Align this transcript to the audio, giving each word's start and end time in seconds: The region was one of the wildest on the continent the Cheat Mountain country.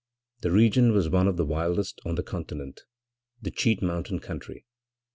The 0.41 0.49
region 0.49 0.93
was 0.93 1.09
one 1.11 1.27
of 1.27 1.37
the 1.37 1.45
wildest 1.45 2.01
on 2.07 2.15
the 2.15 2.23
continent 2.23 2.85
the 3.39 3.51
Cheat 3.51 3.83
Mountain 3.83 4.17
country. 4.17 4.65